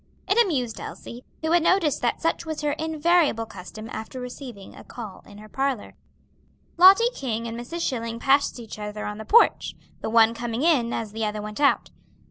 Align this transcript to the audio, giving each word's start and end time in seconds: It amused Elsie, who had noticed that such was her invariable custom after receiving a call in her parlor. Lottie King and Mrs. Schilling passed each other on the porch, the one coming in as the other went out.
It 0.27 0.43
amused 0.43 0.79
Elsie, 0.79 1.23
who 1.43 1.51
had 1.51 1.61
noticed 1.61 2.01
that 2.01 2.23
such 2.23 2.43
was 2.43 2.61
her 2.61 2.71
invariable 2.71 3.45
custom 3.45 3.87
after 3.91 4.19
receiving 4.19 4.73
a 4.73 4.83
call 4.83 5.21
in 5.27 5.37
her 5.37 5.47
parlor. 5.47 5.93
Lottie 6.75 7.11
King 7.13 7.47
and 7.47 7.55
Mrs. 7.55 7.87
Schilling 7.87 8.17
passed 8.19 8.59
each 8.59 8.79
other 8.79 9.05
on 9.05 9.19
the 9.19 9.25
porch, 9.25 9.75
the 10.01 10.09
one 10.09 10.33
coming 10.33 10.63
in 10.63 10.91
as 10.91 11.11
the 11.11 11.23
other 11.25 11.39
went 11.39 11.59
out. 11.61 11.91